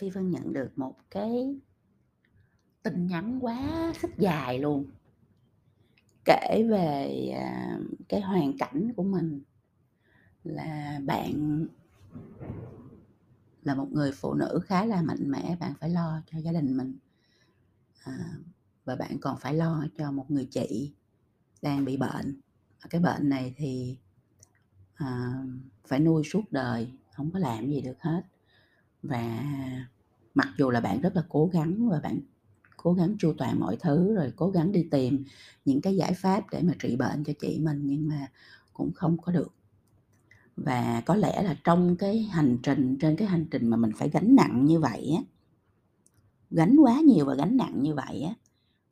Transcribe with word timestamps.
Phi 0.00 0.10
Vân 0.10 0.30
nhận 0.30 0.52
được 0.52 0.70
một 0.76 0.96
cái 1.10 1.56
tin 2.82 3.06
nhắn 3.06 3.38
quá 3.40 3.92
sức 4.02 4.10
dài 4.18 4.58
luôn. 4.58 4.86
Kể 6.24 6.66
về, 6.70 7.28
à, 7.36 7.78
cái 8.08 8.20
hoàn 8.20 8.58
cảnh 8.58 8.92
của 8.96 9.02
mình 9.02 9.40
là 10.44 11.00
bạn 11.06 11.66
là 13.62 13.74
một 13.74 13.88
người 13.92 14.12
phụ 14.12 14.34
nữ 14.34 14.60
khá 14.64 14.84
là 14.84 15.02
mạnh 15.02 15.30
mẽ, 15.30 15.56
bạn 15.60 15.72
phải 15.80 15.90
lo 15.90 16.22
cho 16.26 16.38
gia 16.38 16.52
đình 16.52 16.76
mình. 16.76 16.98
À, 18.04 18.18
và 18.84 18.96
bạn 18.96 19.18
còn 19.20 19.36
phải 19.38 19.54
lo 19.54 19.86
cho 19.98 20.12
một 20.12 20.30
người 20.30 20.48
chị 20.50 20.92
đang 21.62 21.84
bị 21.84 21.96
bệnh. 21.96 22.40
Cái 22.90 23.00
bệnh 23.00 23.28
này 23.28 23.54
thì, 23.56 23.96
à, 24.94 25.32
phải 25.86 26.00
nuôi 26.00 26.22
suốt 26.24 26.42
đời, 26.50 26.92
không 27.12 27.30
có 27.30 27.38
làm 27.38 27.70
gì 27.70 27.80
được 27.80 28.00
hết. 28.00 28.22
Và 29.02 29.44
mặc 30.34 30.48
dù 30.58 30.70
là 30.70 30.80
bạn 30.80 31.00
rất 31.00 31.16
là 31.16 31.22
cố 31.28 31.50
gắng 31.52 31.88
và 31.90 32.00
bạn 32.00 32.20
cố 32.76 32.92
gắng 32.94 33.16
chu 33.18 33.32
toàn 33.38 33.60
mọi 33.60 33.76
thứ, 33.80 34.14
rồi 34.14 34.32
cố 34.36 34.50
gắng 34.50 34.72
đi 34.72 34.88
tìm 34.90 35.24
những 35.64 35.80
cái 35.80 35.96
giải 35.96 36.14
pháp 36.14 36.44
để 36.52 36.62
mà 36.62 36.72
trị 36.78 36.96
bệnh 36.96 37.24
cho 37.24 37.32
chị 37.40 37.58
mình 37.62 37.82
nhưng 37.86 38.08
mà 38.08 38.26
cũng 38.72 38.92
không 38.94 39.18
có 39.18 39.32
được. 39.32 39.52
Và 40.56 41.02
có 41.06 41.14
lẽ 41.16 41.42
là 41.42 41.56
trong 41.64 41.96
cái 41.96 42.22
hành 42.22 42.58
trình 42.62 42.96
trên 43.00 43.16
cái 43.16 43.28
hành 43.28 43.46
trình 43.50 43.68
mà 43.68 43.76
mình 43.76 43.90
phải 43.96 44.08
gánh 44.10 44.34
nặng 44.36 44.64
như 44.66 44.80
vậy 44.80 45.12
á, 45.16 45.22
gánh 46.50 46.76
quá 46.76 47.00
nhiều 47.00 47.26
và 47.26 47.34
gánh 47.34 47.56
nặng 47.56 47.82
như 47.82 47.94
vậy 47.94 48.22
á, 48.22 48.34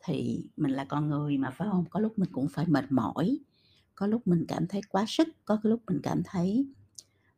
thì 0.06 0.46
mình 0.56 0.70
là 0.72 0.84
con 0.84 1.10
người 1.10 1.38
mà, 1.38 1.50
phải 1.50 1.68
không 1.72 1.84
Có 1.90 2.00
lúc 2.00 2.18
mình 2.18 2.30
cũng 2.32 2.48
phải 2.52 2.66
mệt 2.68 2.84
mỏi, 2.92 3.38
có 3.94 4.06
lúc 4.06 4.26
mình 4.26 4.44
cảm 4.48 4.66
thấy 4.66 4.80
quá 4.90 5.04
sức, 5.08 5.28
có 5.44 5.60
cái 5.62 5.70
lúc 5.70 5.80
mình 5.88 6.00
cảm 6.02 6.22
thấy 6.24 6.66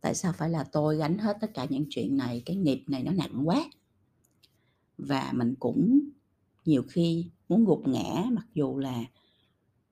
tại 0.01 0.15
sao 0.15 0.33
phải 0.33 0.51
là 0.51 0.65
tôi 0.65 0.97
gánh 0.97 1.19
hết 1.19 1.37
tất 1.41 1.51
cả 1.55 1.67
những 1.71 1.87
chuyện 1.91 2.17
này, 2.17 2.43
cái 2.47 2.57
nghiệp 2.57 2.85
này 2.87 3.03
nó 3.03 3.13
nặng 3.13 3.49
quá. 3.49 3.71
Và 4.99 5.33
mình 5.35 5.55
cũng 5.61 6.01
nhiều 6.65 6.83
khi 6.89 7.31
muốn 7.49 7.65
gục 7.65 7.89
ngã, 7.89 8.25
mặc 8.33 8.47
dù 8.55 8.79
là 8.79 9.05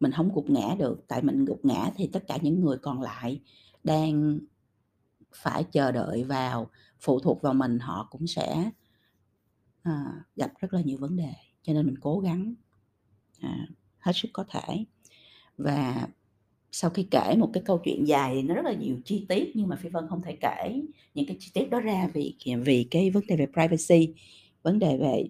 mình 0.00 0.12
không 0.12 0.34
gục 0.34 0.50
ngã 0.50 0.74
được, 0.78 1.04
tại 1.08 1.22
mình 1.22 1.44
gục 1.44 1.64
ngã 1.64 1.90
thì 1.96 2.10
tất 2.12 2.24
cả 2.28 2.38
những 2.42 2.60
người 2.60 2.78
còn 2.78 3.02
lại 3.02 3.40
đang 3.84 4.38
phải 5.34 5.64
chờ 5.64 5.92
đợi 5.92 6.24
vào, 6.24 6.70
phụ 7.00 7.20
thuộc 7.20 7.42
vào 7.42 7.54
mình, 7.54 7.78
họ 7.78 8.08
cũng 8.10 8.26
sẽ, 8.26 8.70
à, 9.82 10.24
gặp 10.36 10.52
rất 10.60 10.74
là 10.74 10.80
nhiều 10.80 10.98
vấn 10.98 11.16
đề, 11.16 11.32
cho 11.62 11.72
nên 11.72 11.86
mình 11.86 11.98
cố 12.00 12.20
gắng, 12.20 12.54
à, 13.40 13.66
hết 13.98 14.12
sức 14.14 14.28
có 14.32 14.44
thể. 14.48 14.84
Và 15.56 16.08
sau 16.72 16.90
khi 16.90 17.06
kể 17.10 17.36
một 17.38 17.50
cái 17.52 17.62
câu 17.66 17.80
chuyện 17.84 18.08
dài 18.08 18.34
thì 18.34 18.42
nó 18.42 18.54
rất 18.54 18.64
là 18.64 18.72
nhiều 18.72 18.96
chi 19.04 19.26
tiết 19.28 19.52
nhưng 19.54 19.68
mà 19.68 19.76
Phi 19.76 19.88
Vân 19.88 20.04
không 20.08 20.22
thể 20.22 20.36
kể 20.40 20.82
những 21.14 21.26
cái 21.26 21.36
chi 21.40 21.50
tiết 21.54 21.70
đó 21.70 21.80
ra 21.80 22.08
vì 22.14 22.34
vì 22.64 22.86
cái 22.90 23.10
vấn 23.10 23.26
đề 23.26 23.36
về 23.36 23.46
privacy, 23.46 24.14
vấn 24.62 24.78
đề 24.78 24.98
về 24.98 25.28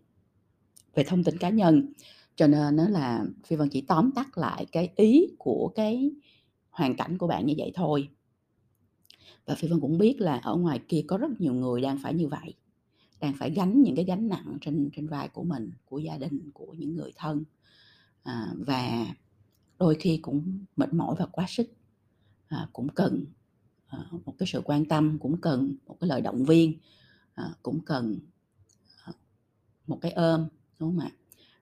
về 0.94 1.04
thông 1.04 1.24
tin 1.24 1.38
cá 1.38 1.48
nhân. 1.48 1.92
Cho 2.36 2.46
nên 2.46 2.76
nó 2.76 2.88
là 2.88 3.24
Phi 3.44 3.56
Vân 3.56 3.68
chỉ 3.68 3.80
tóm 3.80 4.10
tắt 4.14 4.38
lại 4.38 4.66
cái 4.72 4.92
ý 4.96 5.26
của 5.38 5.72
cái 5.74 6.10
hoàn 6.70 6.96
cảnh 6.96 7.18
của 7.18 7.26
bạn 7.26 7.46
như 7.46 7.54
vậy 7.58 7.72
thôi. 7.74 8.08
Và 9.46 9.54
Phi 9.54 9.68
Vân 9.68 9.80
cũng 9.80 9.98
biết 9.98 10.20
là 10.20 10.36
ở 10.36 10.56
ngoài 10.56 10.80
kia 10.88 11.04
có 11.06 11.18
rất 11.18 11.40
nhiều 11.40 11.54
người 11.54 11.80
đang 11.80 11.98
phải 12.02 12.14
như 12.14 12.28
vậy, 12.28 12.54
đang 13.20 13.34
phải 13.38 13.50
gánh 13.50 13.82
những 13.82 13.96
cái 13.96 14.04
gánh 14.04 14.28
nặng 14.28 14.58
trên 14.60 14.90
trên 14.96 15.06
vai 15.06 15.28
của 15.28 15.42
mình, 15.42 15.70
của 15.84 15.98
gia 15.98 16.18
đình, 16.18 16.50
của 16.54 16.74
những 16.78 16.96
người 16.96 17.12
thân. 17.16 17.44
À, 18.22 18.46
và 18.56 19.06
đôi 19.78 19.94
khi 20.00 20.18
cũng 20.22 20.58
mệt 20.76 20.94
mỏi 20.94 21.14
và 21.18 21.26
quá 21.26 21.46
sức, 21.48 21.70
à, 22.48 22.68
cũng 22.72 22.88
cần, 22.88 23.24
à, 23.86 23.98
một 24.24 24.34
cái 24.38 24.46
sự 24.46 24.62
quan 24.64 24.84
tâm, 24.84 25.18
cũng 25.18 25.40
cần 25.40 25.74
một 25.86 25.96
cái 26.00 26.08
lời 26.08 26.20
động 26.20 26.44
viên, 26.44 26.78
à, 27.34 27.54
cũng 27.62 27.80
cần, 27.80 28.18
à, 29.04 29.12
một 29.86 29.98
cái 30.00 30.12
ôm, 30.12 30.48
đúng 30.78 30.90
không 30.90 31.04
ạ? 31.06 31.10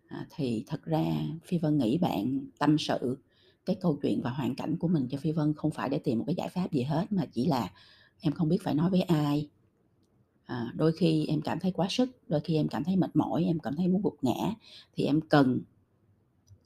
À, 0.06 0.26
thì 0.30 0.64
thật 0.66 0.84
ra 0.84 1.04
Phi 1.44 1.58
Vân 1.58 1.78
nghĩ 1.78 1.98
bạn 1.98 2.40
tâm 2.58 2.78
sự 2.78 3.18
cái 3.64 3.76
câu 3.80 3.98
chuyện 4.02 4.20
và 4.24 4.30
hoàn 4.30 4.54
cảnh 4.54 4.76
của 4.76 4.88
mình 4.88 5.08
cho 5.10 5.18
Phi 5.18 5.32
Vân 5.32 5.54
không 5.54 5.70
phải 5.70 5.88
để 5.88 5.98
tìm 5.98 6.18
một 6.18 6.24
cái 6.26 6.34
giải 6.34 6.48
pháp 6.48 6.72
gì 6.72 6.82
hết, 6.82 7.12
mà 7.12 7.26
chỉ 7.32 7.46
là 7.46 7.70
em 8.20 8.32
không 8.32 8.48
biết 8.48 8.58
phải 8.62 8.74
nói 8.74 8.90
với 8.90 9.02
ai. 9.02 9.48
À, 10.46 10.72
đôi 10.76 10.92
khi 10.92 11.26
em 11.26 11.40
cảm 11.40 11.60
thấy 11.60 11.72
quá 11.72 11.86
sức, 11.90 12.10
đôi 12.28 12.40
khi 12.40 12.56
em 12.56 12.68
cảm 12.68 12.84
thấy 12.84 12.96
mệt 12.96 13.16
mỏi, 13.16 13.44
em 13.44 13.58
cảm 13.58 13.76
thấy 13.76 13.88
muốn 13.88 14.02
gục 14.02 14.16
ngã 14.22 14.54
thì 14.92 15.04
em 15.04 15.20
cần 15.20 15.60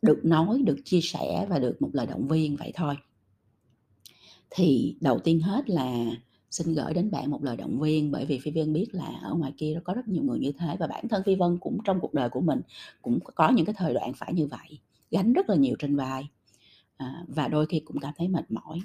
được 0.03 0.25
nói, 0.25 0.63
được 0.65 0.77
chia 0.85 1.01
sẻ 1.01 1.47
và 1.51 1.59
được 1.59 1.83
một 1.83 1.91
lời 1.93 2.07
động 2.07 2.29
viên 2.29 2.57
vậy 2.57 2.73
thôi. 2.75 2.95
Thì 4.51 4.97
đầu 5.01 5.19
tiên 5.19 5.41
hết 5.41 5.71
là 5.71 6.05
xin 6.51 6.75
gửi 6.75 6.95
đến 6.95 7.11
bạn 7.11 7.31
một 7.31 7.45
lời 7.45 7.57
động 7.57 7.81
viên, 7.81 8.11
bởi 8.11 8.27
vì 8.27 8.39
Phi 8.39 8.51
Vân 8.51 8.73
biết 8.73 8.87
là 8.95 9.21
ở 9.23 9.35
ngoài 9.35 9.53
kia 9.57 9.75
nó 9.75 9.81
có 9.85 9.95
rất 9.95 10.09
nhiều 10.09 10.23
người 10.23 10.39
như 10.39 10.53
thế 10.53 10.77
và 10.81 10.87
bản 10.87 11.09
thân 11.09 11.23
Phi 11.27 11.35
Vân 11.35 11.59
cũng 11.59 11.79
trong 11.85 12.01
cuộc 12.01 12.15
đời 12.15 12.29
của 12.29 12.41
mình 12.41 12.61
cũng 13.03 13.19
có 13.35 13.51
những 13.51 13.67
cái 13.67 13.75
thời 13.79 13.95
đoạn 13.95 14.13
phải 14.13 14.35
như 14.35 14.47
vậy, 14.47 14.79
gánh 15.11 15.33
rất 15.33 15.51
là 15.51 15.57
nhiều 15.57 15.77
trên 15.79 15.97
vai, 15.97 16.29
à, 16.97 17.25
và 17.29 17.49
đôi 17.49 17.67
khi 17.67 17.81
cũng 17.81 17.99
cảm 18.01 18.15
thấy 18.19 18.29
mệt 18.29 18.51
mỏi. 18.51 18.81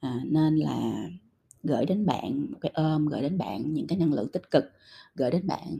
À, 0.00 0.20
nên 0.24 0.56
là 0.56 1.08
gửi 1.62 1.86
đến 1.86 2.06
bạn 2.06 2.46
một 2.50 2.58
cái 2.60 2.72
ôm, 2.74 3.06
gửi 3.06 3.20
đến 3.20 3.38
bạn 3.38 3.74
những 3.74 3.86
cái 3.86 3.98
năng 3.98 4.12
lượng 4.12 4.28
tích 4.32 4.50
cực, 4.50 4.64
gửi 5.14 5.30
đến 5.30 5.46
bạn, 5.46 5.76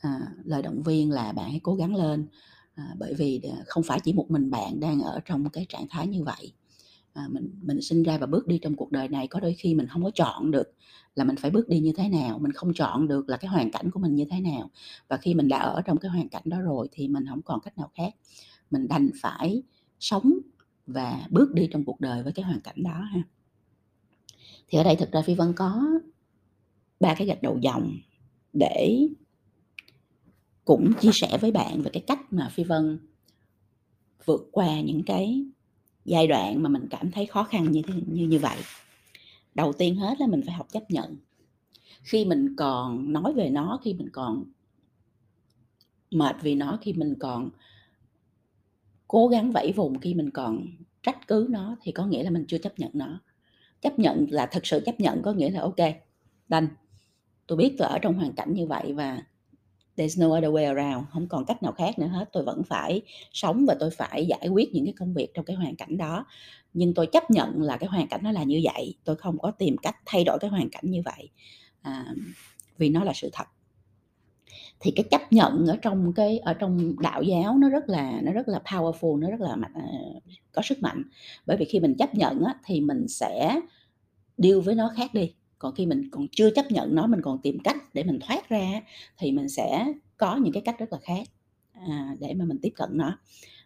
à, 0.00 0.20
lời 0.44 0.62
động 0.62 0.82
viên 0.82 1.10
là 1.10 1.32
bạn 1.32 1.50
hãy 1.50 1.60
cố 1.62 1.74
gắng 1.74 1.96
lên, 1.96 2.26
à, 2.74 2.94
bởi 2.98 3.14
vì 3.14 3.42
không 3.66 3.82
phải 3.82 4.00
chỉ 4.04 4.12
một 4.12 4.30
mình 4.30 4.50
bạn 4.50 4.80
đang 4.80 5.00
ở 5.00 5.20
trong 5.24 5.50
cái 5.50 5.66
trạng 5.68 5.86
thái 5.90 6.06
như 6.06 6.24
vậy. 6.24 6.52
À, 7.12 7.28
mình 7.30 7.50
mình 7.62 7.82
sinh 7.82 8.02
ra 8.02 8.18
và 8.18 8.26
bước 8.26 8.46
đi 8.46 8.58
trong 8.58 8.76
cuộc 8.76 8.92
đời 8.92 9.08
này 9.08 9.26
có 9.28 9.40
đôi 9.40 9.54
khi 9.54 9.74
mình 9.74 9.86
không 9.86 10.04
có 10.04 10.10
chọn 10.14 10.50
được 10.50 10.74
là 11.14 11.24
mình 11.24 11.36
phải 11.36 11.50
bước 11.50 11.68
đi 11.68 11.80
như 11.80 11.92
thế 11.96 12.08
nào, 12.08 12.38
mình 12.38 12.52
không 12.52 12.74
chọn 12.74 13.08
được 13.08 13.28
là 13.28 13.36
cái 13.36 13.50
hoàn 13.50 13.70
cảnh 13.70 13.90
của 13.90 14.00
mình 14.00 14.14
như 14.14 14.24
thế 14.30 14.40
nào. 14.40 14.70
Và 15.08 15.16
khi 15.16 15.34
mình 15.34 15.48
đã 15.48 15.58
ở 15.58 15.82
trong 15.82 15.98
cái 15.98 16.10
hoàn 16.10 16.28
cảnh 16.28 16.42
đó 16.46 16.60
rồi 16.60 16.88
thì 16.92 17.08
mình 17.08 17.24
không 17.28 17.42
còn 17.42 17.60
cách 17.60 17.78
nào 17.78 17.90
khác, 17.94 18.14
mình 18.70 18.88
đành 18.88 19.10
phải 19.22 19.62
sống 20.00 20.32
và 20.86 21.26
bước 21.30 21.54
đi 21.54 21.68
trong 21.72 21.84
cuộc 21.84 22.00
đời 22.00 22.22
với 22.22 22.32
cái 22.32 22.44
hoàn 22.44 22.60
cảnh 22.60 22.82
đó 22.82 23.00
ha. 23.14 23.22
Thì 24.68 24.78
ở 24.78 24.84
đây 24.84 24.96
thực 24.96 25.12
ra 25.12 25.22
Phi 25.22 25.34
Vân 25.34 25.52
có 25.56 25.84
ba 27.00 27.14
cái 27.14 27.26
gạch 27.26 27.42
đầu 27.42 27.58
dòng 27.62 27.96
để 28.52 29.08
cũng 30.64 30.92
chia 31.00 31.12
sẻ 31.12 31.38
với 31.40 31.50
bạn 31.50 31.82
về 31.82 31.90
cái 31.92 32.02
cách 32.06 32.32
mà 32.32 32.48
Phi 32.48 32.64
Vân 32.64 32.98
vượt 34.24 34.48
qua 34.52 34.80
những 34.80 35.02
cái 35.02 35.44
giai 36.04 36.26
đoạn 36.26 36.62
mà 36.62 36.68
mình 36.68 36.88
cảm 36.90 37.10
thấy 37.10 37.26
khó 37.26 37.44
khăn 37.44 37.72
như 37.72 37.82
như 38.06 38.26
như 38.26 38.38
vậy. 38.38 38.58
Đầu 39.54 39.72
tiên 39.72 39.96
hết 39.96 40.20
là 40.20 40.26
mình 40.26 40.42
phải 40.46 40.54
học 40.54 40.66
chấp 40.72 40.90
nhận. 40.90 41.16
Khi 42.02 42.24
mình 42.24 42.56
còn 42.56 43.12
nói 43.12 43.32
về 43.32 43.50
nó, 43.50 43.80
khi 43.84 43.94
mình 43.94 44.08
còn 44.12 44.44
mệt 46.10 46.36
vì 46.42 46.54
nó, 46.54 46.78
khi 46.82 46.92
mình 46.92 47.14
còn 47.20 47.50
cố 49.08 49.28
gắng 49.28 49.52
vẫy 49.52 49.72
vùng, 49.72 49.98
khi 49.98 50.14
mình 50.14 50.30
còn 50.30 50.66
trách 51.02 51.26
cứ 51.26 51.46
nó 51.50 51.76
thì 51.82 51.92
có 51.92 52.06
nghĩa 52.06 52.22
là 52.22 52.30
mình 52.30 52.44
chưa 52.48 52.58
chấp 52.58 52.78
nhận 52.78 52.90
nó. 52.94 53.20
Chấp 53.80 53.98
nhận 53.98 54.26
là 54.30 54.46
thực 54.46 54.66
sự 54.66 54.80
chấp 54.86 55.00
nhận 55.00 55.22
có 55.22 55.32
nghĩa 55.32 55.50
là 55.50 55.60
ok 55.60 55.76
đành, 56.48 56.68
tôi 57.46 57.58
biết 57.58 57.74
tôi 57.78 57.88
ở 57.88 57.98
trong 57.98 58.14
hoàn 58.14 58.32
cảnh 58.32 58.52
như 58.54 58.66
vậy 58.66 58.92
và 58.92 59.22
there's 59.96 60.20
no 60.20 60.36
other 60.36 60.50
way 60.50 60.74
around, 60.76 61.06
không 61.10 61.28
còn 61.28 61.44
cách 61.44 61.62
nào 61.62 61.72
khác 61.72 61.98
nữa 61.98 62.06
hết, 62.06 62.28
tôi 62.32 62.42
vẫn 62.44 62.62
phải 62.64 63.02
sống 63.32 63.64
và 63.68 63.76
tôi 63.80 63.90
phải 63.90 64.26
giải 64.26 64.48
quyết 64.48 64.74
những 64.74 64.84
cái 64.84 64.94
công 64.98 65.14
việc 65.14 65.34
trong 65.34 65.44
cái 65.44 65.56
hoàn 65.56 65.76
cảnh 65.76 65.96
đó. 65.96 66.26
Nhưng 66.74 66.94
tôi 66.94 67.06
chấp 67.06 67.30
nhận 67.30 67.62
là 67.62 67.76
cái 67.76 67.88
hoàn 67.88 68.08
cảnh 68.08 68.20
nó 68.24 68.32
là 68.32 68.42
như 68.42 68.60
vậy, 68.64 68.94
tôi 69.04 69.16
không 69.16 69.38
có 69.38 69.50
tìm 69.50 69.76
cách 69.76 69.96
thay 70.06 70.24
đổi 70.24 70.38
cái 70.38 70.50
hoàn 70.50 70.70
cảnh 70.70 70.84
như 70.84 71.02
vậy, 71.04 71.30
à, 71.82 72.14
vì 72.78 72.88
nó 72.88 73.04
là 73.04 73.12
sự 73.14 73.30
thật. 73.32 73.46
Thì 74.80 74.90
cái 74.90 75.04
chấp 75.10 75.32
nhận 75.32 75.66
ở 75.66 75.76
trong 75.82 76.12
cái 76.12 76.38
ở 76.38 76.54
trong 76.54 76.94
đạo 77.00 77.22
giáo 77.22 77.58
nó 77.58 77.68
rất 77.68 77.88
là 77.88 78.20
nó 78.22 78.32
rất 78.32 78.48
là 78.48 78.60
powerful, 78.64 79.18
nó 79.18 79.30
rất 79.30 79.40
là 79.40 79.56
mạnh 79.56 79.72
ờ, 79.74 79.82
có 80.52 80.62
sức 80.62 80.82
mạnh. 80.82 81.02
Bởi 81.46 81.56
vì 81.56 81.64
khi 81.64 81.80
mình 81.80 81.94
chấp 81.98 82.14
nhận 82.14 82.44
á 82.44 82.54
thì 82.64 82.80
mình 82.80 83.08
sẽ 83.08 83.60
deal 84.38 84.60
với 84.60 84.74
nó 84.74 84.92
khác 84.96 85.14
đi, 85.14 85.34
còn 85.62 85.74
khi 85.74 85.86
mình 85.86 86.08
còn 86.10 86.26
chưa 86.32 86.50
chấp 86.50 86.70
nhận 86.70 86.94
nó, 86.94 87.06
mình 87.06 87.20
còn 87.22 87.38
tìm 87.42 87.58
cách 87.64 87.76
để 87.94 88.04
mình 88.04 88.18
thoát 88.26 88.48
ra 88.48 88.82
thì 89.18 89.32
mình 89.32 89.48
sẽ 89.48 89.92
có 90.16 90.36
những 90.36 90.52
cái 90.52 90.62
cách 90.62 90.78
rất 90.78 90.92
là 90.92 90.98
khác, 91.02 91.28
à, 91.72 92.16
để 92.20 92.34
mà 92.34 92.44
mình 92.44 92.58
tiếp 92.62 92.72
cận 92.76 92.88
nó. 92.92 93.18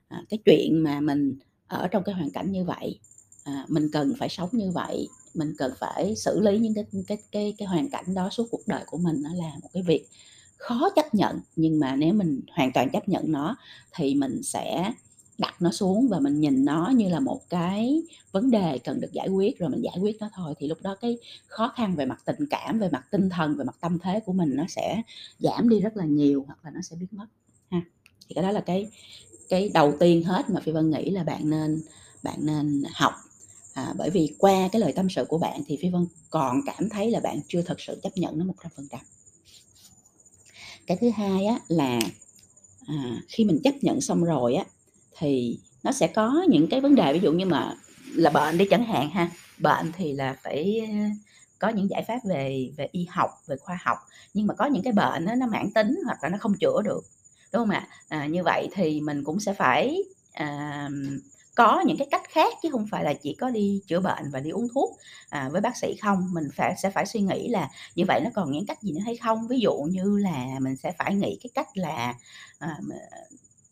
À, 0.09 0.23
cái 0.29 0.39
chuyện 0.45 0.83
mà 0.83 1.01
mình 1.01 1.39
ở 1.67 1.89
trong 1.89 2.03
cái 2.05 2.15
hoàn 2.15 2.31
cảnh 2.31 2.53
như 2.53 2.65
vậy, 2.65 2.99
à, 3.45 3.65
mình 3.69 3.89
cần 3.93 4.13
phải 4.19 4.29
sống 4.29 4.49
như 4.53 4.71
vậy, 4.71 5.09
mình 5.35 5.55
cần 5.59 5.73
phải 5.79 6.17
xử 6.17 6.41
lý 6.41 6.59
những 6.59 6.75
cái 6.75 6.85
cái 7.07 7.19
cái 7.33 7.55
cái 7.59 7.69
hoàn 7.69 7.91
cảnh 7.91 8.15
đó 8.15 8.29
suốt 8.31 8.49
cuộc 8.51 8.63
đời 8.67 8.85
của 8.87 8.99
mình, 8.99 9.17
nó 9.23 9.35
là 9.35 9.53
một 9.63 9.69
cái 9.73 9.83
việc 9.83 10.09
khó 10.57 10.91
chấp 10.97 11.15
nhận. 11.15 11.41
Nhưng 11.57 11.81
mà 11.81 11.97
nếu 11.97 12.15
mình 12.15 12.41
hoàn 12.53 12.73
toàn 12.73 12.91
chấp 12.91 13.09
nhận 13.09 13.33
nó 13.33 13.57
thì 13.95 14.15
mình 14.15 14.43
sẽ 14.43 14.93
đặt 15.38 15.62
nó 15.62 15.71
xuống 15.71 16.09
và 16.09 16.21
mình 16.21 16.41
nhìn 16.41 16.65
nó 16.65 16.93
như 16.97 17.09
là 17.09 17.21
một 17.21 17.49
cái 17.49 18.03
vấn 18.33 18.50
đề 18.50 18.79
cần 18.79 19.00
được 19.00 19.12
giải 19.12 19.29
quyết, 19.29 19.59
rồi 19.59 19.71
mình 19.71 19.81
giải 19.81 19.97
quyết 20.00 20.17
nó 20.21 20.31
thôi. 20.35 20.55
Thì 20.59 20.69
lúc 20.69 20.79
đó 20.83 20.97
cái 21.00 21.19
khó 21.47 21.73
khăn 21.77 21.97
về 21.97 22.06
mặt 22.06 22.23
tình 22.25 22.47
cảm, 22.50 22.79
về 22.79 22.88
mặt 22.88 23.06
tinh 23.11 23.31
thần, 23.31 23.56
về 23.56 23.65
mặt 23.65 23.77
tâm 23.81 23.99
thế 23.99 24.21
của 24.21 24.33
mình 24.33 24.56
nó 24.56 24.65
sẽ 24.69 25.03
giảm 25.38 25.69
đi 25.69 25.81
rất 25.81 25.97
là 25.97 26.05
nhiều 26.05 26.44
hoặc 26.47 26.59
là 26.65 26.71
nó 26.71 26.81
sẽ 26.83 26.97
biến 26.97 27.09
mất 27.12 27.27
ha. 27.71 27.81
Thì 28.29 28.35
cái 28.35 28.44
đó 28.44 28.50
là 28.50 28.61
cái 28.61 28.87
cái 29.49 29.71
đầu 29.75 29.94
tiên 30.00 30.23
hết 30.23 30.50
mà 30.50 30.61
Phi 30.61 30.73
Vân 30.73 30.91
nghĩ 30.91 31.11
là 31.11 31.25
bạn 31.25 31.50
nên 31.50 31.83
bạn 32.23 32.38
nên 32.47 32.83
học. 32.94 33.12
À, 33.75 33.94
bởi 33.99 34.11
vì 34.11 34.35
qua 34.38 34.69
cái 34.73 34.81
lời 34.81 34.93
tâm 34.93 35.09
sự 35.11 35.25
của 35.25 35.38
bạn 35.38 35.61
thì 35.67 35.77
Phi 35.77 35.88
Vân 35.91 36.06
còn 36.31 36.61
cảm 36.67 36.88
thấy 36.88 37.11
là 37.11 37.21
bạn 37.21 37.41
chưa 37.49 37.62
thực 37.62 37.81
sự 37.81 38.00
chấp 38.03 38.17
nhận 38.17 38.38
nó 38.38 38.44
100%. 38.44 38.99
cái 40.87 40.97
thứ 41.00 41.11
hai 41.11 41.47
á 41.47 41.59
là 41.69 42.00
à, 42.87 43.23
khi 43.29 43.44
mình 43.44 43.61
chấp 43.65 43.75
nhận 43.83 44.00
xong 44.00 44.25
rồi 44.25 44.55
á 44.55 44.65
thì 45.19 45.59
nó 45.83 45.93
sẽ 45.93 46.07
có 46.07 46.45
những 46.49 46.69
cái 46.69 46.81
vấn 46.81 46.95
đề 46.95 47.13
ví 47.13 47.21
dụ 47.21 47.33
như 47.33 47.47
mà 47.47 47.75
là 48.15 48.31
bệnh 48.31 48.59
đi 48.59 48.67
chẳng 48.71 48.85
hạn 48.85 49.11
ha. 49.11 49.31
Bệnh 49.59 49.93
thì 49.93 50.13
là 50.13 50.37
phải 50.43 50.89
ờ, 50.89 50.95
có 51.59 51.69
những 51.69 51.91
giải 51.91 52.05
pháp 52.09 52.19
về 52.25 52.71
về 52.77 52.89
y 52.93 53.07
học 53.11 53.31
về 53.47 53.57
khoa 53.57 53.79
học. 53.85 53.99
Nhưng 54.35 54.47
mà 54.47 54.55
có 54.55 54.67
những 54.67 54.83
cái 54.83 54.93
bệnh 54.93 55.27
đó, 55.27 55.35
nó 55.35 55.47
mãn 55.47 55.71
tính 55.75 56.01
hoặc 56.07 56.19
là 56.23 56.29
nó 56.29 56.39
không 56.41 56.55
chữa 56.61 56.83
được 56.85 57.05
đúng 57.53 57.63
không 57.63 57.71
ạ? 57.71 57.89
À, 58.09 58.27
như 58.27 58.43
vậy 58.45 58.69
thì 58.73 59.01
mình 59.01 59.25
cũng 59.25 59.41
sẽ 59.41 59.53
phải 59.55 59.99
à, 60.33 60.89
có 61.55 61.83
những 61.87 61.97
cái 61.97 62.09
cách 62.11 62.23
khác 62.29 62.55
chứ 62.62 62.69
không 62.73 62.87
phải 62.91 63.05
là 63.05 63.15
chỉ 63.15 63.35
có 63.35 63.51
đi 63.51 63.83
chữa 63.87 64.01
bệnh 64.01 64.31
và 64.33 64.41
đi 64.41 64.51
uống 64.51 64.69
thuốc 64.75 64.99
à, 65.31 65.49
với 65.53 65.61
bác 65.61 65.77
sĩ 65.77 65.97
không. 66.03 66.29
Mình 66.35 66.49
phải 66.55 66.75
sẽ 66.83 66.91
phải 66.91 67.07
suy 67.07 67.21
nghĩ 67.21 67.49
là 67.49 67.71
như 67.95 68.05
vậy 68.09 68.21
nó 68.25 68.31
còn 68.35 68.53
những 68.53 68.67
cách 68.67 68.83
gì 68.83 68.93
nữa 68.93 69.01
hay 69.05 69.17
không? 69.17 69.49
Ví 69.49 69.61
dụ 69.61 69.73
như 69.91 70.19
là 70.19 70.47
mình 70.61 70.77
sẽ 70.77 70.93
phải 70.99 71.15
nghĩ 71.15 71.39
cái 71.43 71.51
cách 71.55 71.69
là 71.75 72.15
à, 72.59 72.79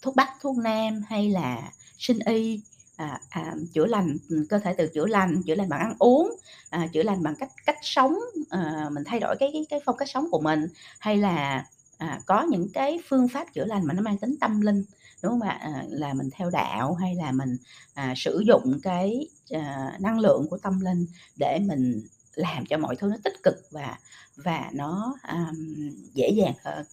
thuốc 0.04 0.16
bắc 0.16 0.28
thuốc 0.40 0.58
nam 0.58 1.02
hay 1.08 1.30
là 1.30 1.72
sinh 1.98 2.18
y 2.26 2.60
à, 2.96 3.20
à, 3.28 3.54
chữa 3.72 3.86
lành 3.86 4.16
ừ, 4.28 4.46
cơ 4.48 4.58
thể 4.58 4.74
từ 4.78 4.86
chữa 4.86 5.06
lành 5.06 5.42
chữa 5.42 5.54
lành 5.54 5.68
bằng 5.68 5.80
ăn 5.80 5.94
uống 5.98 6.36
à, 6.70 6.88
chữa 6.92 7.02
lành 7.02 7.22
bằng 7.22 7.34
cách 7.38 7.50
cách 7.66 7.78
sống 7.82 8.18
à, 8.50 8.88
mình 8.92 9.04
thay 9.06 9.20
đổi 9.20 9.36
cái 9.40 9.50
cái 9.52 9.66
cái 9.70 9.80
phong 9.84 9.96
cách 9.96 10.08
sống 10.08 10.30
của 10.30 10.40
mình 10.40 10.66
hay 10.98 11.16
là 11.16 11.66
à, 11.98 12.20
có 12.26 12.42
những 12.42 12.68
cái 12.72 12.98
phương 13.08 13.28
pháp 13.28 13.52
chữa 13.54 13.64
lành 13.64 13.86
mà 13.86 13.94
nó 13.94 14.02
mang 14.02 14.18
tính 14.18 14.36
tâm 14.40 14.60
linh 14.60 14.84
đúng 15.22 15.32
không 15.32 15.48
ạ? 15.48 15.58
À, 15.60 15.84
là 15.88 16.14
mình 16.14 16.30
theo 16.32 16.50
đạo 16.50 16.94
hay 16.94 17.14
là 17.14 17.32
mình 17.32 17.56
à, 17.94 18.14
sử 18.16 18.42
dụng 18.46 18.80
cái 18.82 19.28
à, 19.50 19.96
năng 20.00 20.18
lượng 20.18 20.46
của 20.50 20.58
tâm 20.58 20.80
linh 20.80 21.06
để 21.36 21.58
mình 21.66 22.02
làm 22.34 22.66
cho 22.66 22.78
mọi 22.78 22.96
thứ 22.96 23.08
nó 23.08 23.16
tích 23.24 23.42
cực 23.42 23.54
và 23.70 23.98
và 24.36 24.70
nó 24.72 25.14
um, 25.32 25.90
dễ 26.14 26.28
dàng 26.28 26.54
hơn. 26.64 26.86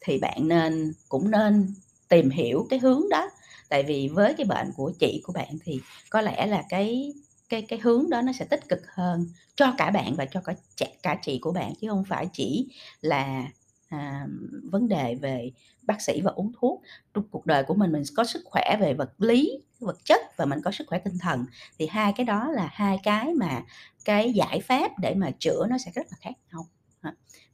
Thì 0.00 0.18
bạn 0.18 0.48
nên 0.48 0.92
cũng 1.08 1.30
nên 1.30 1.74
tìm 2.10 2.30
hiểu 2.30 2.66
cái 2.70 2.78
hướng 2.78 3.02
đó. 3.10 3.30
Tại 3.68 3.82
vì 3.82 4.08
với 4.08 4.34
cái 4.34 4.46
bệnh 4.46 4.72
của 4.76 4.92
chị 4.98 5.20
của 5.24 5.32
bạn 5.32 5.58
thì 5.64 5.80
có 6.10 6.20
lẽ 6.20 6.46
là 6.46 6.64
cái 6.68 7.12
cái 7.48 7.62
cái 7.62 7.78
hướng 7.82 8.10
đó 8.10 8.22
nó 8.22 8.32
sẽ 8.32 8.44
tích 8.44 8.68
cực 8.68 8.80
hơn 8.94 9.26
cho 9.56 9.74
cả 9.78 9.90
bạn 9.90 10.14
và 10.14 10.26
cho 10.26 10.40
cả 10.40 10.54
cả 11.02 11.18
chị 11.22 11.38
của 11.42 11.52
bạn 11.52 11.72
chứ 11.80 11.88
không 11.88 12.04
phải 12.08 12.28
chỉ 12.32 12.68
là 13.00 13.44
à, 13.88 14.26
vấn 14.72 14.88
đề 14.88 15.14
về 15.14 15.50
bác 15.82 16.00
sĩ 16.02 16.20
và 16.20 16.32
uống 16.32 16.52
thuốc. 16.60 16.82
Trong 17.14 17.24
cuộc 17.30 17.46
đời 17.46 17.64
của 17.64 17.74
mình 17.74 17.92
mình 17.92 18.02
có 18.16 18.24
sức 18.24 18.42
khỏe 18.44 18.76
về 18.80 18.94
vật 18.94 19.12
lý 19.18 19.58
vật 19.80 19.98
chất 20.04 20.20
và 20.36 20.44
mình 20.44 20.60
có 20.64 20.70
sức 20.70 20.84
khỏe 20.86 20.98
tinh 20.98 21.18
thần. 21.20 21.44
Thì 21.78 21.86
hai 21.86 22.12
cái 22.16 22.26
đó 22.26 22.50
là 22.52 22.68
hai 22.72 22.98
cái 23.02 23.34
mà 23.34 23.62
cái 24.04 24.32
giải 24.32 24.60
pháp 24.60 24.98
để 24.98 25.14
mà 25.14 25.30
chữa 25.38 25.66
nó 25.70 25.78
sẽ 25.78 25.90
rất 25.94 26.06
là 26.10 26.16
khác 26.20 26.34
nhau. 26.52 26.66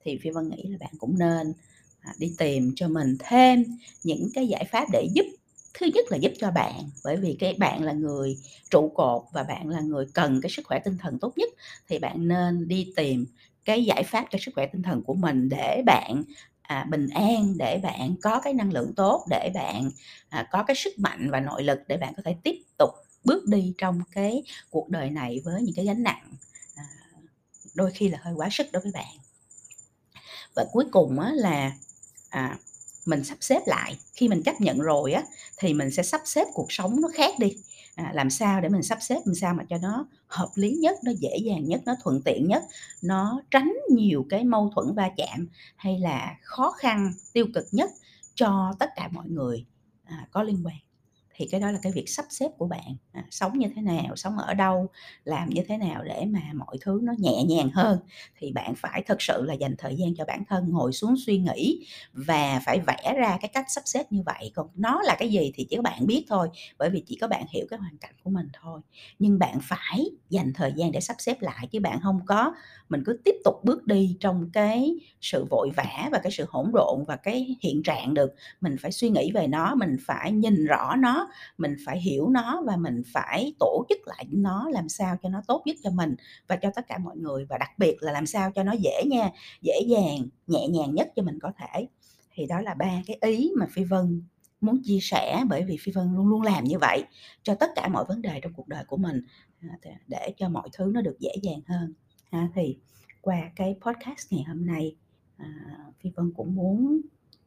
Thì 0.04 0.18
phi 0.22 0.30
vân 0.30 0.48
nghĩ 0.48 0.62
là 0.62 0.76
bạn 0.80 0.90
cũng 0.98 1.18
nên 1.18 1.52
À, 2.06 2.12
đi 2.18 2.34
tìm 2.38 2.72
cho 2.76 2.88
mình 2.88 3.16
thêm 3.20 3.64
những 4.04 4.28
cái 4.34 4.48
giải 4.48 4.64
pháp 4.64 4.86
để 4.92 5.08
giúp 5.14 5.26
thứ 5.74 5.86
nhất 5.94 6.04
là 6.10 6.16
giúp 6.16 6.32
cho 6.38 6.50
bạn 6.50 6.90
bởi 7.04 7.16
vì 7.16 7.36
cái 7.40 7.54
bạn 7.58 7.82
là 7.82 7.92
người 7.92 8.38
trụ 8.70 8.92
cột 8.94 9.22
và 9.32 9.42
bạn 9.42 9.68
là 9.68 9.80
người 9.80 10.06
cần 10.14 10.40
cái 10.40 10.50
sức 10.50 10.62
khỏe 10.66 10.78
tinh 10.78 10.98
thần 10.98 11.18
tốt 11.18 11.32
nhất 11.36 11.48
thì 11.88 11.98
bạn 11.98 12.28
nên 12.28 12.68
đi 12.68 12.92
tìm 12.96 13.26
cái 13.64 13.84
giải 13.84 14.02
pháp 14.02 14.26
cho 14.30 14.38
sức 14.42 14.52
khỏe 14.54 14.66
tinh 14.66 14.82
thần 14.82 15.02
của 15.02 15.14
mình 15.14 15.48
để 15.48 15.82
bạn 15.86 16.22
à, 16.62 16.86
bình 16.90 17.08
an 17.08 17.54
để 17.58 17.80
bạn 17.82 18.14
có 18.22 18.40
cái 18.40 18.54
năng 18.54 18.72
lượng 18.72 18.92
tốt 18.96 19.26
để 19.30 19.50
bạn 19.54 19.90
à, 20.28 20.48
có 20.52 20.62
cái 20.62 20.76
sức 20.76 20.98
mạnh 20.98 21.30
và 21.30 21.40
nội 21.40 21.62
lực 21.62 21.78
để 21.88 21.96
bạn 21.96 22.14
có 22.16 22.22
thể 22.24 22.36
tiếp 22.42 22.56
tục 22.78 22.90
bước 23.24 23.46
đi 23.46 23.74
trong 23.78 24.00
cái 24.12 24.42
cuộc 24.70 24.88
đời 24.88 25.10
này 25.10 25.40
với 25.44 25.62
những 25.62 25.74
cái 25.74 25.84
gánh 25.84 26.02
nặng 26.02 26.32
à, 26.74 26.84
đôi 27.74 27.90
khi 27.90 28.08
là 28.08 28.18
hơi 28.22 28.34
quá 28.34 28.48
sức 28.50 28.66
đối 28.72 28.82
với 28.82 28.92
bạn. 28.92 29.16
Và 30.54 30.64
cuối 30.72 30.84
cùng 30.90 31.20
á, 31.20 31.32
là 31.34 31.72
à, 32.36 32.58
mình 33.06 33.24
sắp 33.24 33.38
xếp 33.40 33.60
lại. 33.66 33.98
Khi 34.14 34.28
mình 34.28 34.42
chấp 34.42 34.60
nhận 34.60 34.78
rồi 34.78 35.12
á 35.12 35.22
thì 35.58 35.74
mình 35.74 35.90
sẽ 35.90 36.02
sắp 36.02 36.20
xếp 36.24 36.46
cuộc 36.54 36.72
sống 36.72 37.00
nó 37.00 37.08
khác 37.14 37.34
đi. 37.38 37.56
À, 37.94 38.10
làm 38.14 38.30
sao 38.30 38.60
để 38.60 38.68
mình 38.68 38.82
sắp 38.82 38.98
xếp 39.00 39.20
làm 39.24 39.34
sao 39.34 39.54
mà 39.54 39.64
cho 39.68 39.78
nó 39.82 40.06
hợp 40.26 40.48
lý 40.54 40.70
nhất 40.70 40.96
nó 41.04 41.12
dễ 41.18 41.36
dàng 41.44 41.64
nhất 41.64 41.80
nó 41.86 41.94
thuận 42.02 42.22
tiện 42.24 42.48
nhất 42.48 42.62
nó 43.02 43.40
tránh 43.50 43.72
nhiều 43.90 44.26
cái 44.30 44.44
mâu 44.44 44.72
thuẫn 44.74 44.94
va 44.94 45.10
chạm 45.16 45.48
hay 45.76 45.98
là 45.98 46.36
khó 46.42 46.70
khăn 46.70 47.12
tiêu 47.32 47.46
cực 47.54 47.66
nhất 47.72 47.90
cho 48.34 48.74
tất 48.78 48.90
cả 48.96 49.08
mọi 49.12 49.28
người 49.28 49.66
à, 50.04 50.26
có 50.30 50.42
liên 50.42 50.62
quan 50.64 50.85
thì 51.36 51.48
cái 51.50 51.60
đó 51.60 51.70
là 51.70 51.78
cái 51.82 51.92
việc 51.92 52.08
sắp 52.08 52.24
xếp 52.30 52.48
của 52.58 52.66
bạn. 52.66 52.96
À, 53.12 53.24
sống 53.30 53.58
như 53.58 53.68
thế 53.76 53.82
nào 53.82 54.16
sống 54.16 54.38
ở 54.38 54.54
đâu 54.54 54.86
làm 55.24 55.50
như 55.50 55.62
thế 55.68 55.76
nào 55.76 56.02
để 56.04 56.24
mà 56.28 56.40
mọi 56.54 56.76
thứ 56.80 57.00
nó 57.02 57.12
nhẹ 57.18 57.44
nhàng 57.44 57.70
hơn. 57.74 57.98
Thì 58.38 58.52
bạn 58.52 58.74
phải 58.76 59.02
thực 59.06 59.22
sự 59.22 59.42
là 59.42 59.54
dành 59.54 59.74
thời 59.78 59.96
gian 59.96 60.14
cho 60.16 60.24
bản 60.24 60.42
thân 60.48 60.68
ngồi 60.70 60.92
xuống 60.92 61.14
suy 61.26 61.38
nghĩ 61.38 61.86
và 62.12 62.60
phải 62.66 62.80
vẽ 62.86 63.14
ra 63.18 63.38
cái 63.40 63.50
cách 63.54 63.64
sắp 63.68 63.82
xếp 63.84 64.12
như 64.12 64.22
vậy. 64.26 64.52
Còn 64.54 64.68
nó 64.74 65.02
là 65.02 65.16
cái 65.18 65.28
gì 65.30 65.52
thì 65.54 65.66
chỉ 65.70 65.76
có 65.76 65.82
bạn 65.82 66.06
biết 66.06 66.24
thôi 66.28 66.48
bởi 66.78 66.90
vì 66.90 67.02
chỉ 67.06 67.18
có 67.20 67.28
bạn 67.28 67.44
hiểu 67.50 67.66
cái 67.70 67.78
hoàn 67.78 67.98
cảnh 67.98 68.14
của 68.24 68.30
mình 68.30 68.48
thôi. 68.62 68.80
Nhưng 69.18 69.38
bạn 69.38 69.58
phải 69.62 70.04
dành 70.30 70.52
thời 70.54 70.72
gian 70.76 70.92
để 70.92 71.00
sắp 71.00 71.16
xếp 71.18 71.42
lại 71.42 71.66
chứ 71.72 71.80
bạn 71.80 72.00
không 72.02 72.20
có 72.26 72.54
mình 72.88 73.02
cứ 73.06 73.20
tiếp 73.24 73.34
tục 73.44 73.54
bước 73.64 73.86
đi 73.86 74.16
trong 74.20 74.50
cái 74.52 74.94
sự 75.20 75.44
vội 75.50 75.70
vã 75.76 76.08
và 76.12 76.18
cái 76.22 76.32
sự 76.32 76.44
hỗn 76.48 76.70
độn 76.74 77.04
và 77.08 77.16
cái 77.16 77.56
hiện 77.60 77.82
trạng 77.82 78.14
được. 78.14 78.34
Mình 78.60 78.76
phải 78.80 78.92
suy 78.92 79.10
nghĩ 79.10 79.30
về 79.34 79.46
nó 79.46 79.74
mình 79.74 79.96
phải 80.06 80.32
nhìn 80.32 80.64
rõ 80.66 80.96
nó 80.98 81.25
mình 81.58 81.76
phải 81.86 82.00
hiểu 82.00 82.28
nó 82.28 82.62
và 82.66 82.76
mình 82.76 83.02
phải 83.12 83.54
tổ 83.58 83.84
chức 83.88 83.98
lại 84.06 84.26
nó 84.30 84.68
làm 84.70 84.88
sao 84.88 85.16
cho 85.22 85.28
nó 85.28 85.42
tốt 85.46 85.62
nhất 85.66 85.76
cho 85.82 85.90
mình 85.90 86.14
và 86.48 86.56
cho 86.56 86.70
tất 86.74 86.86
cả 86.88 86.98
mọi 86.98 87.16
người. 87.16 87.44
Và 87.44 87.58
đặc 87.58 87.70
biệt 87.78 87.96
là 88.00 88.12
làm 88.12 88.26
sao 88.26 88.50
cho 88.54 88.62
nó 88.62 88.72
dễ 88.72 89.02
nha, 89.06 89.30
dễ 89.62 89.80
dàng, 89.86 90.28
nhẹ 90.46 90.68
nhàng 90.68 90.94
nhất 90.94 91.08
cho 91.16 91.22
mình 91.22 91.38
có 91.42 91.52
thể. 91.58 91.88
Thì 92.34 92.46
đó 92.46 92.60
là 92.60 92.74
ba 92.74 93.02
cái 93.06 93.18
ý 93.20 93.50
mà 93.58 93.66
phi 93.70 93.84
vân 93.84 94.22
muốn 94.60 94.82
chia 94.84 94.98
sẻ 95.02 95.44
bởi 95.48 95.64
vì 95.64 95.76
phi 95.80 95.92
vân 95.92 96.14
luôn 96.14 96.28
luôn 96.28 96.42
làm 96.42 96.64
như 96.64 96.78
vậy 96.78 97.04
cho 97.42 97.54
tất 97.54 97.70
cả 97.76 97.88
mọi 97.88 98.04
vấn 98.08 98.22
đề 98.22 98.40
trong 98.42 98.52
cuộc 98.52 98.68
đời 98.68 98.84
của 98.84 98.96
mình 98.96 99.22
à, 99.60 99.68
để 100.06 100.32
cho 100.36 100.48
mọi 100.48 100.68
thứ 100.72 100.90
nó 100.94 101.00
được 101.00 101.16
dễ 101.18 101.30
dàng 101.42 101.60
hơn. 101.68 101.94
Ha 102.32 102.48
thì 102.54 102.78
qua 103.20 103.50
cái 103.56 103.76
podcast 103.80 104.32
ngày 104.32 104.42
hôm 104.42 104.66
nay 104.66 104.96
à, 105.36 105.46
phi 106.00 106.10
vân 106.16 106.32
cũng 106.36 106.54
muốn 106.54 107.00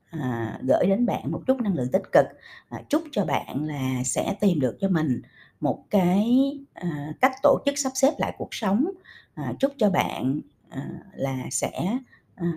à, 0.09 0.59
gửi 0.61 0.85
đến 0.88 1.06
bạn 1.06 1.31
một 1.31 1.41
chút 1.47 1.61
năng 1.61 1.75
lượng 1.75 1.91
tích 1.91 2.11
cực 2.11 2.25
à, 2.69 2.81
chúc 2.89 3.03
cho 3.11 3.25
bạn 3.25 3.63
là 3.65 4.03
sẽ 4.06 4.35
tìm 4.39 4.59
được 4.59 4.77
cho 4.79 4.89
mình 4.89 5.21
một 5.59 5.83
cái 5.89 6.51
à, 6.73 7.13
cách 7.21 7.31
tổ 7.44 7.59
chức 7.66 7.78
sắp 7.78 7.92
xếp 7.95 8.11
lại 8.18 8.35
cuộc 8.37 8.49
sống 8.51 8.85
à, 9.33 9.54
chúc 9.59 9.73
cho 9.78 9.89
bạn 9.89 10.42
à, 10.69 10.89
là 11.13 11.44
sẽ 11.51 11.97
à, 12.35 12.54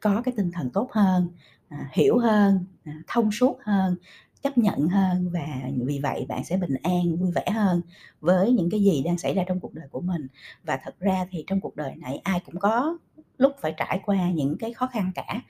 có 0.00 0.22
cái 0.24 0.34
tinh 0.36 0.50
thần 0.52 0.70
tốt 0.70 0.92
hơn 0.92 1.28
à, 1.68 1.88
hiểu 1.92 2.18
hơn 2.18 2.64
à, 2.84 2.92
thông 3.06 3.32
suốt 3.32 3.58
hơn 3.62 3.96
chấp 4.42 4.58
nhận 4.58 4.88
hơn 4.88 5.30
và 5.32 5.46
vì 5.86 6.00
vậy 6.02 6.26
bạn 6.28 6.44
sẽ 6.44 6.56
bình 6.56 6.74
an 6.82 7.16
vui 7.16 7.32
vẻ 7.32 7.44
hơn 7.54 7.80
với 8.20 8.52
những 8.52 8.70
cái 8.70 8.80
gì 8.82 9.02
đang 9.02 9.18
xảy 9.18 9.34
ra 9.34 9.44
trong 9.48 9.60
cuộc 9.60 9.74
đời 9.74 9.88
của 9.90 10.00
mình. 10.00 10.26
Và 10.64 10.78
thật 10.84 10.94
ra 11.00 11.26
thì 11.30 11.44
trong 11.46 11.60
cuộc 11.60 11.76
đời 11.76 11.96
này 11.96 12.20
ai 12.24 12.40
cũng 12.46 12.58
có 12.58 12.98
lúc 13.38 13.52
phải 13.60 13.74
trải 13.76 14.00
qua 14.06 14.30
những 14.30 14.56
cái 14.58 14.72
khó 14.72 14.86
khăn 14.86 15.12
cả 15.14 15.40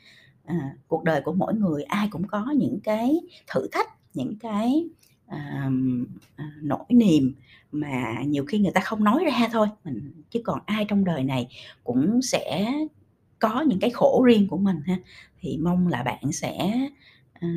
à, 0.46 0.74
cuộc 0.88 1.04
đời 1.04 1.20
của 1.20 1.32
mỗi 1.32 1.54
người 1.54 1.82
ai 1.82 2.08
cũng 2.10 2.26
có 2.26 2.46
những 2.56 2.80
cái 2.84 3.20
thử 3.46 3.68
thách 3.72 3.88
những 4.14 4.38
cái 4.40 4.88
à, 5.26 5.70
à, 6.36 6.50
nỗi 6.62 6.84
niềm 6.88 7.34
mà 7.72 8.22
nhiều 8.26 8.44
khi 8.44 8.58
người 8.58 8.72
ta 8.72 8.80
không 8.80 9.04
nói 9.04 9.24
ra 9.24 9.48
thôi. 9.52 9.68
Mình 9.84 10.12
chứ 10.30 10.40
còn 10.44 10.58
ai 10.66 10.84
trong 10.84 11.04
đời 11.04 11.24
này 11.24 11.48
cũng 11.84 12.22
sẽ 12.22 12.72
có 13.38 13.60
những 13.60 13.80
cái 13.80 13.90
khổ 13.90 14.22
riêng 14.26 14.48
của 14.48 14.58
mình 14.58 14.80
ha. 14.86 14.96
Thì 15.40 15.58
mong 15.62 15.88
là 15.88 16.02
bạn 16.02 16.32
sẽ 16.32 16.88
à, 17.32 17.48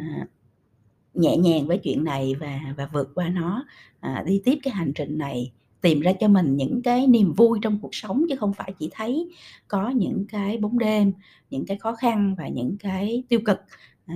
nhẹ 1.14 1.38
nhàng 1.38 1.68
với 1.68 1.78
chuyện 1.78 2.04
này 2.04 2.36
và 2.40 2.60
và 2.78 2.90
vượt 2.94 3.12
qua 3.16 3.30
nó 3.30 3.66
à, 4.00 4.24
đi 4.28 4.42
tiếp 4.46 4.60
cái 4.64 4.74
hành 4.74 4.92
trình 4.96 5.18
này 5.18 5.52
tìm 5.82 6.00
ra 6.02 6.12
cho 6.20 6.28
mình 6.28 6.56
những 6.58 6.82
cái 6.84 7.08
niềm 7.08 7.34
vui 7.34 7.60
trong 7.62 7.80
cuộc 7.82 7.96
sống 7.96 8.26
chứ 8.30 8.36
không 8.36 8.54
phải 8.54 8.74
chỉ 8.80 8.90
thấy 8.94 9.30
có 9.68 9.90
những 9.90 10.26
cái 10.30 10.58
bóng 10.58 10.80
đêm 10.80 11.14
những 11.50 11.66
cái 11.66 11.78
khó 11.78 11.96
khăn 11.96 12.36
và 12.38 12.48
những 12.48 12.78
cái 12.80 13.24
tiêu 13.30 13.40
cực 13.46 13.58
à, 14.06 14.16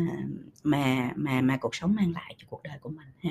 mà 0.64 1.12
mà 1.16 1.42
mà 1.42 1.58
cuộc 1.62 1.76
sống 1.76 1.96
mang 1.96 2.12
lại 2.12 2.36
cho 2.38 2.48
cuộc 2.50 2.64
đời 2.64 2.78
của 2.82 2.90
mình 2.90 3.08
ha. 3.20 3.30